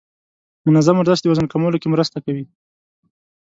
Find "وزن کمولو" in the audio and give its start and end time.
1.31-1.81